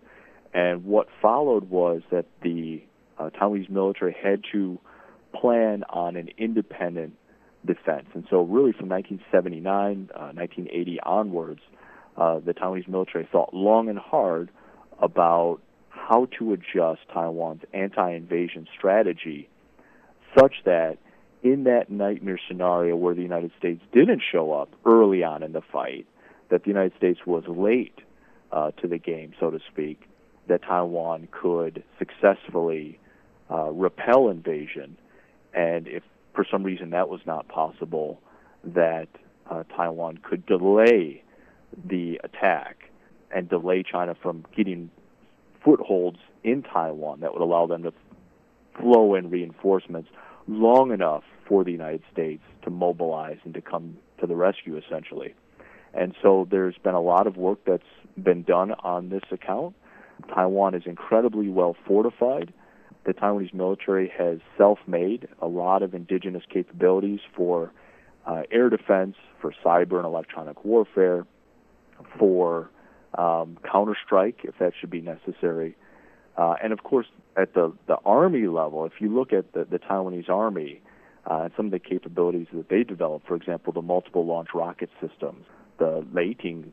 [0.53, 2.81] And what followed was that the
[3.19, 4.79] uh, Taiwanese military had to
[5.33, 7.13] plan on an independent
[7.65, 8.07] defense.
[8.13, 11.61] And so, really, from 1979, uh, 1980 onwards,
[12.17, 14.49] uh, the Taiwanese military thought long and hard
[15.01, 15.59] about
[16.09, 19.47] how to adjust Taiwan's anti invasion strategy
[20.37, 20.97] such that
[21.43, 25.61] in that nightmare scenario where the United States didn't show up early on in the
[25.61, 26.07] fight,
[26.49, 27.99] that the United States was late
[28.51, 30.01] uh, to the game, so to speak,
[30.47, 32.99] that Taiwan could successfully
[33.51, 34.97] uh, repel invasion.
[35.53, 38.19] And if for some reason that was not possible,
[38.63, 39.07] that
[39.49, 41.23] uh, Taiwan could delay
[41.85, 42.89] the attack
[43.31, 44.89] and delay China from getting
[45.63, 47.93] footholds in Taiwan that would allow them to
[48.79, 50.09] flow in reinforcements
[50.47, 55.33] long enough for the United States to mobilize and to come to the rescue, essentially.
[55.93, 57.83] And so there's been a lot of work that's
[58.17, 59.75] been done on this account.
[60.33, 62.53] Taiwan is incredibly well fortified.
[63.05, 67.71] The Taiwanese military has self made a lot of indigenous capabilities for
[68.25, 71.25] uh, air defense, for cyber and electronic warfare,
[72.17, 72.69] for
[73.17, 75.75] um, counterstrike, if that should be necessary.
[76.37, 79.79] Uh, and of course, at the, the Army level, if you look at the, the
[79.79, 80.81] Taiwanese Army
[81.29, 84.89] uh, and some of the capabilities that they developed, for example, the multiple launch rocket
[85.01, 85.45] systems,
[85.79, 86.71] the Leiting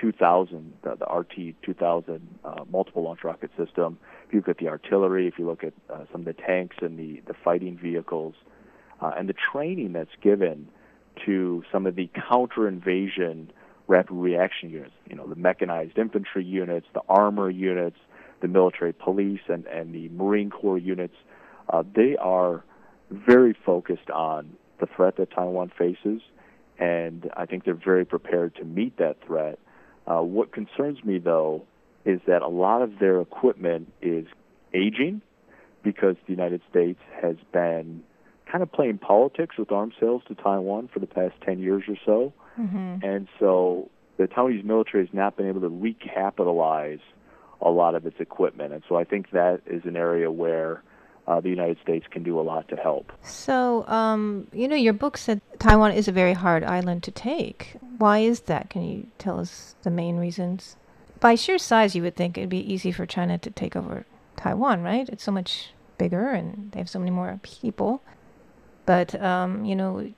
[0.00, 4.68] 2000, the, the RT 2000 uh, multiple launch rocket system, if you look at the
[4.68, 8.34] artillery, if you look at uh, some of the tanks and the, the fighting vehicles,
[9.00, 10.68] uh, and the training that's given
[11.24, 13.50] to some of the counter invasion
[13.88, 17.96] rapid reaction units, you know, the mechanized infantry units, the armor units,
[18.40, 21.14] the military police, and, and the Marine Corps units,
[21.70, 22.62] uh, they are
[23.10, 26.20] very focused on the threat that Taiwan faces,
[26.78, 29.58] and I think they're very prepared to meet that threat.
[30.06, 31.64] Uh, what concerns me, though,
[32.04, 34.26] is that a lot of their equipment is
[34.72, 35.20] aging
[35.82, 38.02] because the United States has been
[38.50, 41.96] kind of playing politics with arms sales to Taiwan for the past 10 years or
[42.04, 42.32] so.
[42.58, 43.04] Mm-hmm.
[43.04, 47.00] And so the Taiwanese military has not been able to recapitalize
[47.60, 48.72] a lot of its equipment.
[48.72, 50.82] And so I think that is an area where
[51.26, 53.12] uh, the United States can do a lot to help.
[53.22, 57.76] So, um, you know, your book said Taiwan is a very hard island to take.
[57.98, 58.70] Why is that?
[58.70, 60.76] Can you tell us the main reasons?
[61.20, 64.82] By sheer size, you would think it'd be easy for China to take over Taiwan,
[64.82, 65.08] right?
[65.08, 68.02] It's so much bigger and they have so many more people.
[68.86, 70.10] But, um, you know,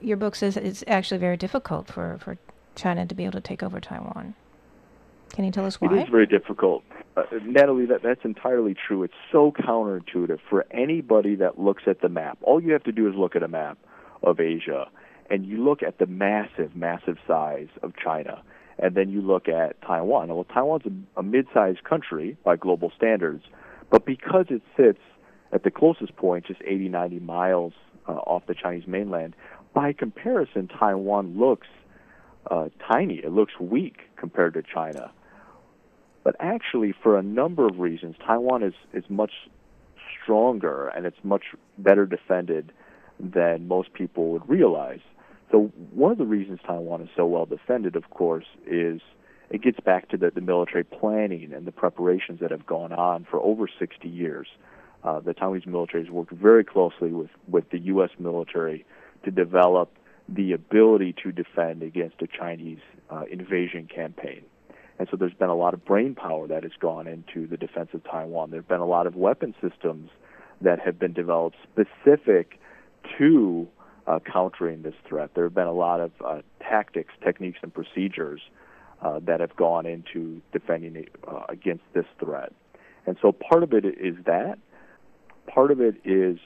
[0.00, 2.38] your book says it's actually very difficult for, for
[2.74, 4.34] China to be able to take over Taiwan.
[5.32, 5.92] Can you tell us why?
[5.92, 6.82] It is very difficult.
[7.16, 9.02] Uh, Natalie, that, that's entirely true.
[9.02, 12.38] It's so counterintuitive for anybody that looks at the map.
[12.42, 13.78] All you have to do is look at a map
[14.22, 14.86] of Asia,
[15.30, 18.42] and you look at the massive, massive size of China,
[18.78, 20.28] and then you look at Taiwan.
[20.28, 23.44] Well, Taiwan's a, a mid-sized country by global standards,
[23.90, 25.00] but because it sits
[25.52, 27.72] at the closest point, just 80, 90 miles
[28.08, 29.34] uh, off the Chinese mainland,
[29.76, 31.66] by comparison, Taiwan looks
[32.50, 33.16] uh, tiny.
[33.16, 35.12] It looks weak compared to China.
[36.24, 39.32] But actually, for a number of reasons, Taiwan is, is much
[40.22, 41.44] stronger and it's much
[41.76, 42.72] better defended
[43.20, 45.00] than most people would realize.
[45.52, 49.02] So, one of the reasons Taiwan is so well defended, of course, is
[49.50, 53.26] it gets back to the, the military planning and the preparations that have gone on
[53.30, 54.48] for over 60 years.
[55.04, 58.10] Uh, the Taiwanese military has worked very closely with, with the U.S.
[58.18, 58.86] military
[59.26, 59.90] to develop
[60.28, 64.42] the ability to defend against a Chinese uh, invasion campaign.
[64.98, 67.90] And so there's been a lot of brain power that has gone into the defense
[67.92, 68.50] of Taiwan.
[68.50, 70.10] There have been a lot of weapon systems
[70.62, 72.58] that have been developed specific
[73.18, 73.68] to
[74.06, 75.30] uh, countering this threat.
[75.34, 78.40] There have been a lot of uh, tactics, techniques, and procedures
[79.02, 82.52] uh, that have gone into defending uh, against this threat.
[83.06, 84.58] And so part of it is that.
[85.46, 86.38] Part of it is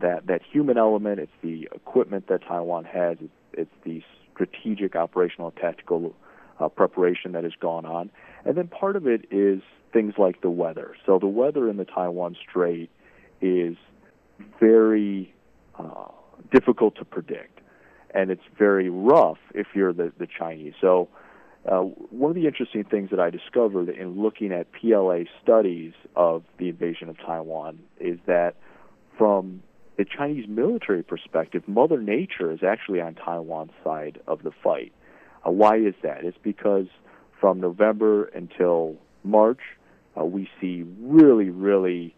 [0.00, 1.20] that that human element.
[1.20, 3.16] It's the equipment that Taiwan has.
[3.20, 6.14] It's, it's the strategic, operational, tactical
[6.60, 8.10] uh, preparation that has gone on,
[8.44, 9.60] and then part of it is
[9.92, 10.94] things like the weather.
[11.06, 12.90] So the weather in the Taiwan Strait
[13.40, 13.76] is
[14.60, 15.34] very
[15.78, 16.08] uh,
[16.52, 17.60] difficult to predict,
[18.14, 20.74] and it's very rough if you're the, the Chinese.
[20.80, 21.08] So.
[21.68, 26.44] Uh, one of the interesting things that I discovered in looking at PLA studies of
[26.58, 28.54] the invasion of Taiwan is that
[29.18, 29.62] from
[29.96, 34.92] the Chinese military perspective, Mother Nature is actually on Taiwan's side of the fight.
[35.46, 36.24] Uh, why is that?
[36.24, 36.86] It's because
[37.40, 39.60] from November until March,
[40.18, 42.14] uh, we see really, really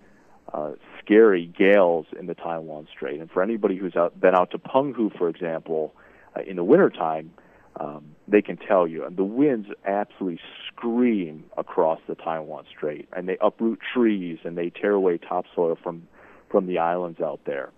[0.53, 0.73] uh,
[1.03, 3.21] scary gales in the Taiwan Strait.
[3.21, 5.95] And for anybody who's out, been out to Penghu, for example,
[6.37, 7.33] uh, in the wintertime,
[7.79, 9.05] um, they can tell you.
[9.05, 14.71] And the winds absolutely scream across the Taiwan Strait, and they uproot trees and they
[14.71, 16.09] tear away topsoil from
[16.51, 17.71] from the islands out there.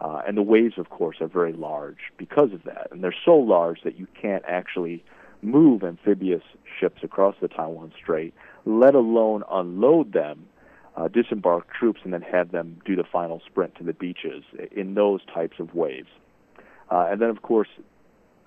[0.00, 2.88] Uh, and the waves, of course, are very large because of that.
[2.92, 5.02] And they're so large that you can't actually
[5.42, 6.42] move amphibious
[6.78, 8.32] ships across the Taiwan Strait,
[8.64, 10.46] let alone unload them,
[10.96, 14.94] uh, disembark troops, and then have them do the final sprint to the beaches in
[14.94, 16.08] those types of waves.
[16.90, 17.68] Uh, and then, of course,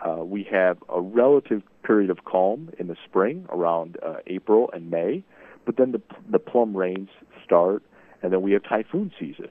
[0.05, 4.89] uh, we have a relative period of calm in the spring around uh, April and
[4.89, 5.23] May,
[5.65, 7.09] but then the, the plum rains
[7.43, 7.83] start,
[8.21, 9.49] and then we have typhoon season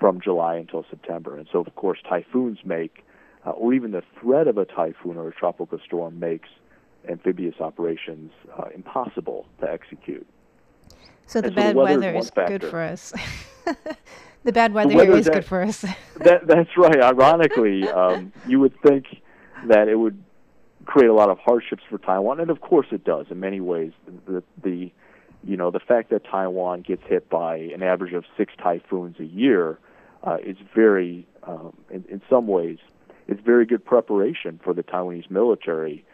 [0.00, 1.36] from July until September.
[1.36, 3.04] And so, of course, typhoons make,
[3.46, 6.48] uh, or even the threat of a typhoon or a tropical storm makes
[7.08, 10.26] amphibious operations uh, impossible to execute.
[11.26, 13.12] So the And bad the weather is weather is good for us.
[14.42, 15.82] the bad weather weather here is that- good for us.
[16.16, 17.00] that that's right.
[17.00, 19.04] Ironically, um, you would think
[19.68, 20.20] that it would
[20.86, 23.92] create a lot of hardships for Taiwan, and of course it does in many ways.
[24.26, 24.90] The, the
[25.44, 29.24] you know the fact that Taiwan gets hit by an average of six typhoons a
[29.24, 29.78] year
[30.22, 32.78] uh, is very, um, in, in some ways,
[33.28, 36.04] it's very good preparation for the Taiwanese military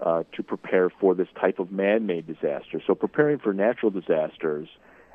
[0.00, 2.80] uh, to prepare for this type of man-made disaster.
[2.86, 4.68] So preparing for natural disasters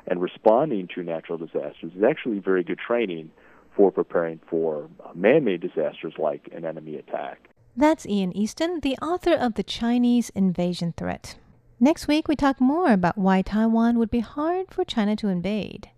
[0.06, 3.30] and responding to natural disasters is actually very good training
[3.76, 7.48] for preparing for uh, man-made disasters like an enemy attack.
[7.76, 11.36] That's Ian Easton, the author of The Chinese Invasion Threat.
[11.78, 15.90] Next week, we talk more about why Taiwan would be hard for China to invade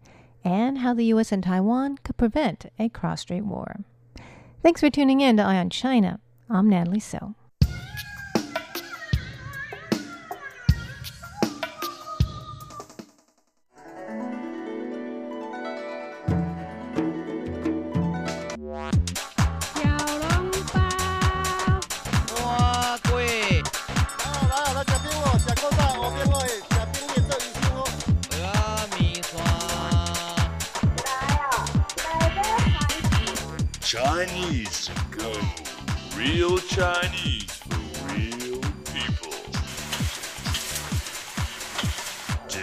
[0.45, 1.33] and how the U.S.
[1.33, 3.81] and Taiwan could prevent a cross strait war.
[4.63, 6.21] Thanks for tuning in to Eye on China.
[6.49, 7.35] I'm Natalie So.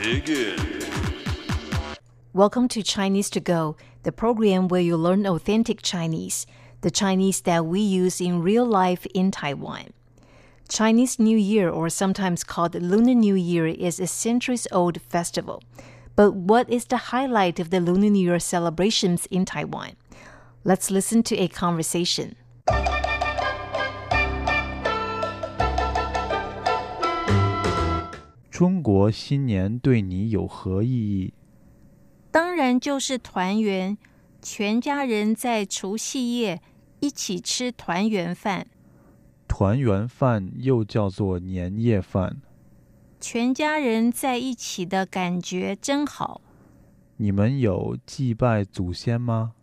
[0.07, 0.57] Dig in.
[2.31, 6.47] Welcome to Chinese to Go, the program where you learn authentic Chinese,
[6.79, 9.87] the Chinese that we use in real life in Taiwan.
[10.69, 15.61] Chinese New Year, or sometimes called Lunar New Year, is a centuries old festival.
[16.15, 19.97] But what is the highlight of the Lunar New Year celebrations in Taiwan?
[20.63, 22.37] Let's listen to a conversation.
[28.57, 31.31] 中国新年对你有何意义？
[32.31, 33.95] 当然就是团圆，
[34.41, 36.59] 全家人在除夕夜
[36.99, 38.65] 一起吃团圆饭，
[39.47, 42.41] 团圆饭又叫做年夜饭。
[43.21, 46.41] 全家人在一起的感觉真好。
[47.17, 49.53] 你们有祭拜祖先吗？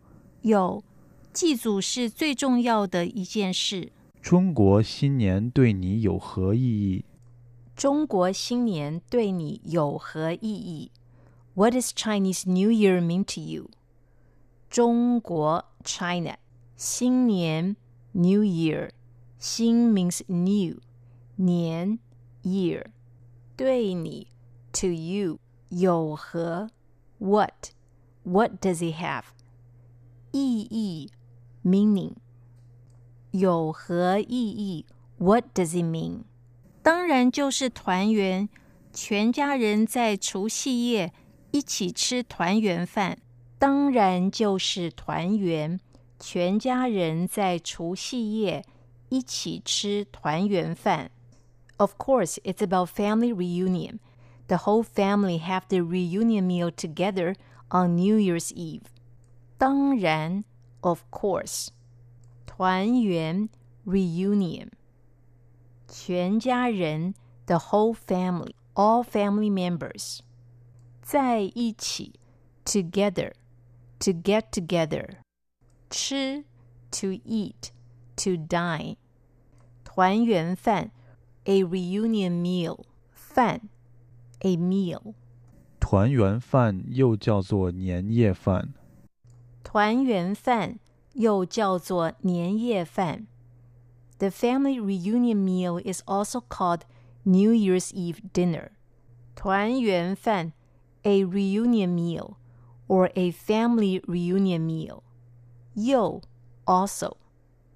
[0.42, 0.84] 有，
[1.32, 3.90] 祭祖是最重要的一件事。
[4.22, 7.05] 中国新年对你有何意义？
[7.76, 10.91] 中国新年对你有何意义？
[11.56, 13.70] What does Chinese New Year mean to you?
[14.70, 16.38] 中国 China
[16.76, 17.76] 新年
[18.12, 18.91] New Year
[19.39, 20.80] 新 means new
[21.38, 22.00] 年
[22.43, 22.86] year
[23.56, 24.28] 对你
[24.74, 25.39] to you
[25.70, 26.70] 有何
[27.18, 27.72] what
[28.24, 29.24] what does it have
[30.32, 31.10] 意义
[31.64, 32.14] meaning
[33.32, 34.86] 有何意义
[35.18, 36.24] What does it mean?
[36.85, 38.47] 当然就是团圆，
[38.93, 41.14] 全家人在除夕夜
[41.51, 43.16] 一起吃团圆饭。
[43.59, 45.80] 当然就是团圆，
[46.20, 48.62] 全家人在除夕夜
[49.09, 51.11] 一起吃团圆饭。
[51.78, 54.01] Of course, it's about family reunion.
[54.49, 57.35] The whole family have the reunion meal together
[57.70, 58.82] on New Year's Eve.
[59.57, 60.45] 当然
[60.82, 61.68] ，of course，
[62.45, 63.49] 团圆
[63.87, 64.68] reunion，
[65.88, 67.14] 全家人
[67.45, 70.20] the whole family, all family members
[71.02, 72.20] 在一起
[72.66, 73.34] together
[74.00, 75.18] to get together
[75.89, 76.43] 吃
[76.91, 77.72] to eat
[78.16, 78.97] to dine
[79.84, 80.91] 团圆饭
[81.45, 83.62] a reunion meal 饭
[84.41, 85.14] a meal
[85.80, 88.74] 团圆饭又叫做年夜饭。
[89.64, 90.78] 团圆饭
[91.14, 93.26] 又叫做年夜饭
[94.24, 96.82] The family reunion meal is also called
[97.24, 98.72] New Year's Eve dinner.
[99.36, 100.52] 团圆饭
[101.04, 102.36] a reunion meal
[102.88, 105.04] or a family reunion meal.
[105.76, 106.22] 又
[106.66, 107.16] also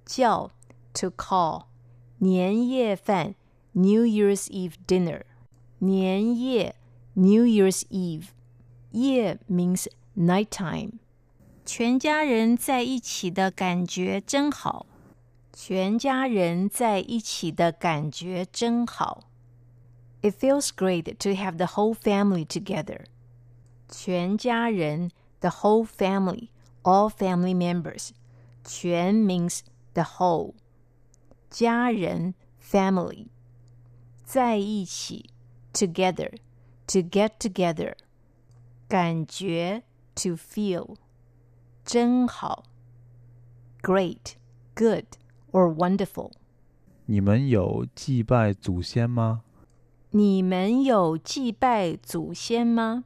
[0.04, 0.50] 叫
[0.92, 1.64] to call
[2.18, 3.34] 年夜饭
[3.72, 5.22] New Year's Eve dinner.
[5.78, 6.74] 年夜
[7.14, 8.28] New Year's Eve.
[8.90, 10.98] 夜 means nighttime.
[11.64, 14.86] 全家人在一起的感觉真好。
[15.58, 19.24] 全家人在一起的感觉真好。
[20.22, 23.04] It feels great to have the whole family together.
[23.88, 25.10] 全家人
[25.40, 26.48] the whole family,
[26.82, 28.10] all family members.
[28.64, 29.60] 全 means
[29.92, 30.54] the whole.
[31.50, 33.26] 家人 family.
[34.24, 35.30] 在一起
[35.72, 36.30] together,
[36.86, 37.94] to get together.
[38.88, 39.82] 感觉
[40.14, 40.96] to feel.
[41.84, 42.64] 真好
[43.82, 44.36] great,
[44.74, 45.04] good,
[45.52, 46.30] or wonderful.
[47.06, 49.42] 你们有祭拜祖先吗？
[50.10, 53.04] 你们有祭拜祖先吗？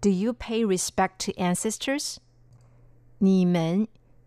[0.00, 2.16] Do you pay respect to ancestors?
[3.18, 3.86] 你们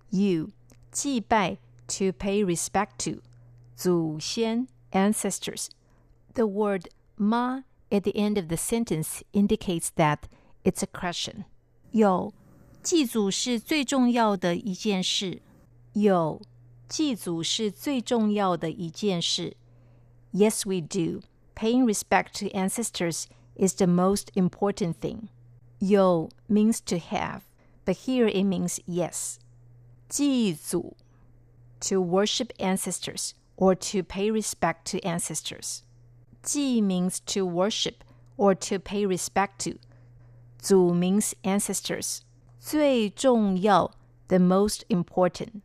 [0.09, 0.49] you
[0.91, 1.57] 祭拜
[1.87, 3.21] to pay respect to
[3.75, 5.67] 祖先 ancestors.
[6.33, 10.19] The word ma at the end of the sentence indicates that
[10.63, 11.43] it's a question.
[11.91, 12.33] 有
[12.81, 15.41] 祭祖是最重要的一件事。
[15.93, 16.41] 有
[16.89, 19.57] 祭祖是最重要的一件事。
[20.33, 21.21] Yes, we do.
[21.55, 25.29] Paying respect to ancestors is the most important thing.
[25.79, 27.41] 有 means to have,
[27.85, 29.37] but here it means yes.
[30.09, 30.95] 祭祖
[31.79, 35.81] to worship ancestors or to pay respect to ancestors.
[36.43, 38.03] 祭 means to worship
[38.37, 39.79] or to pay respect to.
[40.59, 42.19] 祖 means ancestors.
[42.59, 43.91] 最重要
[44.27, 45.61] the most important.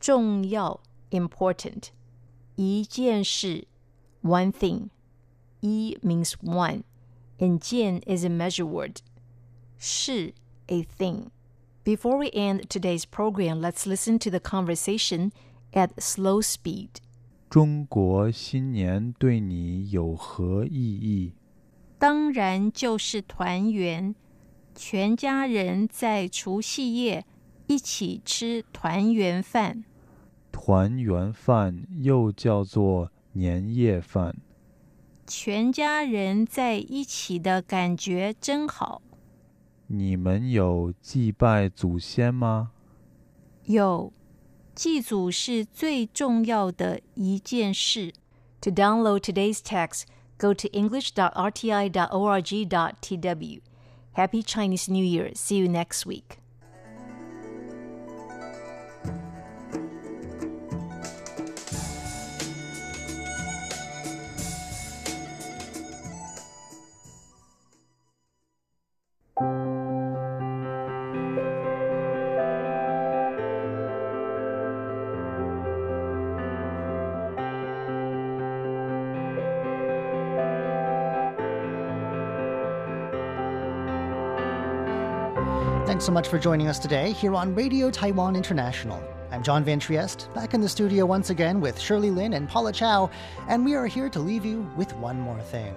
[0.00, 0.80] 重要
[1.10, 1.90] important.
[2.56, 3.66] 一件事
[4.22, 4.88] one thing.
[5.60, 6.82] 一 means one,
[7.38, 8.96] and 件 is a measure word.
[9.78, 10.34] 是
[10.66, 11.30] a thing.
[11.84, 15.30] Before we end today's program, let's listen to the conversation
[15.72, 17.00] at slow speed.
[17.48, 21.32] 中国新年对你有何意义？
[21.98, 24.14] 当然就是团圆，
[24.74, 27.24] 全家人在除夕夜
[27.67, 29.83] 一起吃团圆饭。
[30.51, 34.35] 团圆饭又叫做年夜饭。
[35.27, 39.01] 全家人在一起的感觉真好。
[39.87, 42.71] 你们有祭拜祖先吗？
[43.65, 44.11] 有，
[44.73, 48.13] 祭祖是最重要的一件事。
[48.61, 50.03] To download today's text,
[50.37, 53.61] go to english.rti.org.tw.
[54.13, 55.33] Happy Chinese New Year.
[55.35, 56.39] See you next week.
[86.07, 89.03] So much for joining us today here on Radio Taiwan International.
[89.29, 92.71] I'm John Van Trieste, back in the studio once again with Shirley Lin and Paula
[92.71, 93.11] Chow,
[93.49, 95.75] and we are here to leave you with one more thing.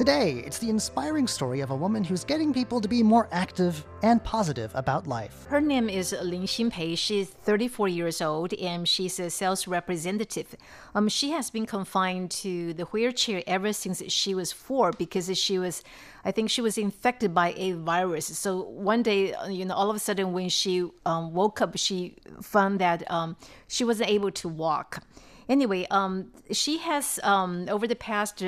[0.00, 3.84] Today, it's the inspiring story of a woman who's getting people to be more active
[4.02, 5.44] and positive about life.
[5.46, 6.96] Her name is Lin Xinpei.
[6.96, 10.56] She's 34 years old and she's a sales representative.
[10.94, 15.58] Um, she has been confined to the wheelchair ever since she was four because she
[15.58, 15.82] was,
[16.24, 18.24] I think, she was infected by a virus.
[18.38, 21.76] So one day, uh, you know, all of a sudden when she um, woke up,
[21.76, 23.36] she found that um,
[23.68, 25.04] she wasn't able to walk.
[25.46, 28.42] Anyway, um, she has um, over the past.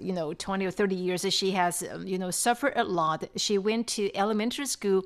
[0.00, 3.58] You know 20 or 30 years she has um, you know suffered a lot she
[3.58, 5.02] went to elementary school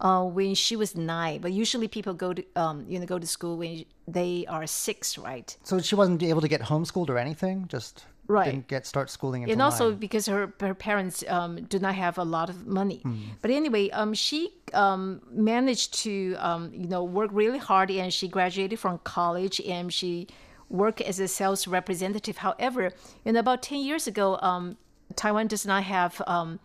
[0.00, 3.26] uh, when she was nine but usually people go to um, you know go to
[3.26, 7.66] school when they are six right So she wasn't able to get homeschooled or anything,
[7.68, 8.44] just Right.
[8.52, 9.98] didn't get start schooling and also nine.
[9.98, 13.00] because her her parents um, do not have a lot of money.
[13.40, 18.28] But anyway, um, she um, managed to um, you know work really hard, and she
[18.28, 20.26] graduated from college, and she
[20.68, 22.38] worked as a sales representative.
[22.38, 22.92] However,
[23.24, 24.76] in about ten years ago, um,
[25.16, 26.60] Taiwan does not have um,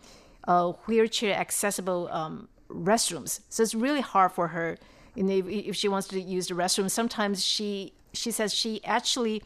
[0.88, 4.78] wheelchair accessible um, restrooms, so it's really hard for her.
[5.16, 8.84] You know, if, if she wants to use the restroom, sometimes she she says she
[8.84, 9.44] actually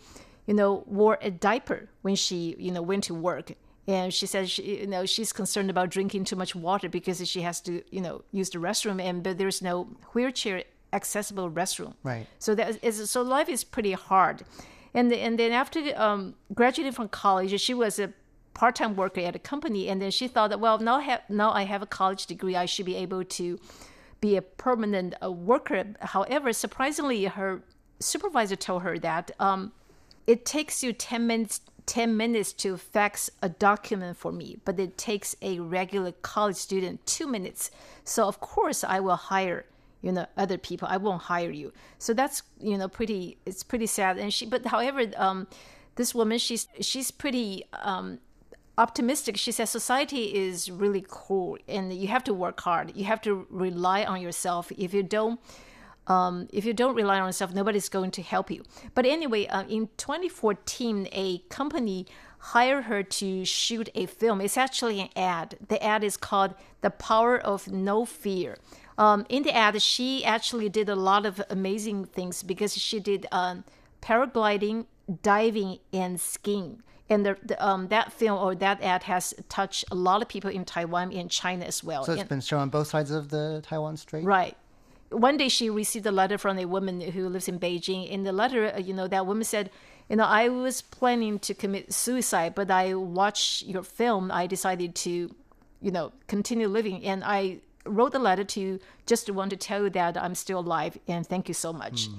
[0.48, 3.52] you know, wore a diaper when she, you know, went to work.
[3.86, 7.42] And she says, she, you know, she's concerned about drinking too much water because she
[7.42, 11.94] has to, you know, use the restroom, and but there's no wheelchair accessible restroom.
[12.04, 12.28] Right.
[12.40, 14.44] So that is so life is pretty hard.
[14.94, 18.14] And the, and then after um, graduating from college, she was a
[18.54, 21.64] part-time worker at a company, and then she thought that well now have now I
[21.64, 23.60] have a college degree, I should be able to
[24.20, 25.86] be a permanent uh, worker.
[26.02, 27.62] However, surprisingly, her
[28.00, 29.72] supervisor told her that um,
[30.26, 34.98] it takes you 10 minutes 10 minutes to fax a document for me but it
[34.98, 37.72] takes a regular college student 2 minutes
[38.04, 39.66] so of course i will hire
[40.02, 43.86] you know other people i won't hire you so that's you know pretty it's pretty
[43.86, 45.48] sad and she but however um,
[45.96, 48.20] this woman she's she's pretty um,
[48.78, 53.22] optimistic she says society is really cool and you have to work hard you have
[53.22, 55.40] to rely on yourself if you don't
[56.08, 58.64] um, if you don't rely on yourself, nobody's going to help you.
[58.96, 62.08] But anyway, uh, in 2014, a company
[62.40, 64.40] hired her to shoot a film.
[64.42, 65.58] It's actually an ad.
[65.68, 68.58] The ad is called The Power of No Fear.
[68.98, 73.28] Um, in the ad, she actually did a lot of amazing things because she did
[73.32, 73.64] um,
[74.02, 74.86] paragliding,
[75.22, 76.82] diving, and skiing.
[77.10, 80.50] And the, the, um, that film or that ad has touched a lot of people
[80.50, 82.04] in Taiwan and China as well.
[82.04, 84.26] So it's And- been shown on both sides of the Taiwan Strait?
[84.26, 84.58] Right.
[85.10, 88.10] One day she received a letter from a woman who lives in Beijing.
[88.10, 89.70] In the letter, uh, you know, that woman said,
[90.10, 94.32] you know, I was planning to commit suicide, but I watched your film.
[94.32, 95.34] I decided to,
[95.82, 97.06] you know, continue living.
[97.06, 100.36] And I wrote the letter to you just to want to tell you that I'm
[100.36, 102.10] still alive and thank you so much.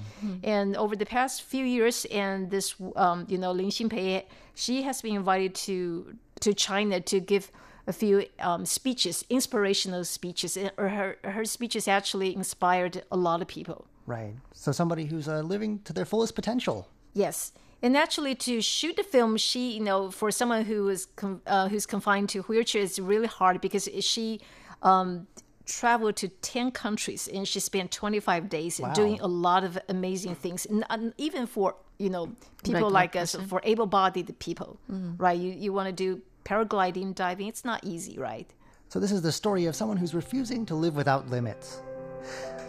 [0.43, 5.03] And over the past few years, and this, um, you know, Lin Xinpei, she has
[5.03, 7.51] been invited to to China to give
[7.87, 10.57] a few um, speeches, inspirational speeches.
[10.57, 13.87] And her her speeches actually inspired a lot of people.
[14.07, 14.35] Right.
[14.53, 16.89] So somebody who's uh, living to their fullest potential.
[17.15, 17.53] Yes,
[17.83, 21.69] and actually to shoot the film, she you know for someone who is com- uh,
[21.69, 24.41] who's confined to wheelchair is really hard because she
[24.83, 25.27] um,
[25.69, 28.93] traveled to ten countries and she spent twenty five days Wow.
[28.95, 32.27] doing a lot of amazing things, and, and even for you know
[32.65, 35.15] people Regular like us, for able bodied people, Mhm.
[35.19, 35.39] right?
[35.39, 37.47] You you want to do paragliding, diving.
[37.49, 38.49] It's not easy, right?
[38.89, 41.81] So this is the story of someone who's refusing to live without limits.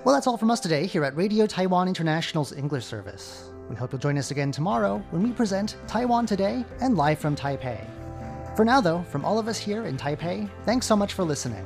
[0.03, 3.49] Well, that's all from us today here at Radio Taiwan International's English service.
[3.69, 7.35] We hope you'll join us again tomorrow when we present Taiwan Today and live from
[7.35, 7.79] Taipei.
[8.55, 11.65] For now, though, from all of us here in Taipei, thanks so much for listening.